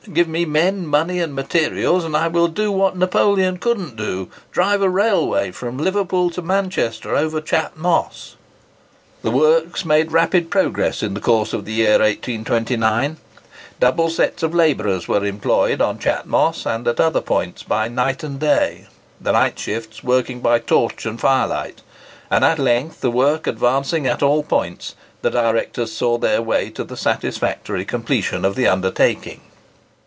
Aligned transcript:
Give 0.11 0.27
me 0.27 0.45
men, 0.45 0.87
money, 0.87 1.19
and 1.19 1.35
materials, 1.35 2.03
and 2.03 2.17
I 2.17 2.27
will 2.27 2.47
do 2.47 2.71
what 2.71 2.97
Napoleon 2.97 3.57
couldn't 3.59 3.95
do—drive 3.97 4.81
a 4.81 4.89
railway 4.89 5.51
from 5.51 5.77
Liverpool 5.77 6.31
to 6.31 6.41
Manchester 6.41 7.15
over 7.15 7.39
Chat 7.39 7.77
Moss!" 7.77 8.35
The 9.21 9.29
works 9.29 9.85
made 9.85 10.11
rapid 10.11 10.49
progress 10.49 11.03
in 11.03 11.13
the 11.13 11.19
course 11.21 11.53
of 11.53 11.65
the 11.65 11.73
year 11.73 11.99
1829. 11.99 13.17
Double 13.79 14.09
sets 14.09 14.41
of 14.41 14.55
labourers 14.55 15.07
were 15.07 15.23
employed 15.23 15.81
on 15.81 15.99
Chat 15.99 16.25
Moss 16.25 16.65
and 16.65 16.87
at 16.87 16.99
other 16.99 17.21
points, 17.21 17.61
by 17.61 17.87
night 17.87 18.23
and 18.23 18.39
day, 18.39 18.87
the 19.21 19.31
night 19.33 19.57
shifts 19.59 20.03
working 20.03 20.39
by 20.41 20.57
torch 20.57 21.05
and 21.05 21.21
fire 21.21 21.47
light; 21.47 21.83
and 22.31 22.43
at 22.43 22.57
length, 22.57 23.01
the 23.01 23.11
work 23.11 23.45
advancing 23.45 24.07
at 24.07 24.23
all 24.23 24.41
points, 24.41 24.95
the 25.21 25.29
directors 25.31 25.91
saw 25.93 26.17
their 26.17 26.41
way 26.41 26.71
to 26.71 26.83
the 26.83 26.97
satisfactory 26.97 27.85
completion 27.85 28.43
of 28.43 28.55
the 28.55 28.67
undertaking. 28.67 29.41